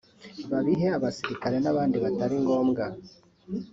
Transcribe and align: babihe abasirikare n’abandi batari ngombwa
babihe 0.51 0.87
abasirikare 0.97 1.57
n’abandi 1.61 1.95
batari 2.03 2.35
ngombwa 2.43 2.83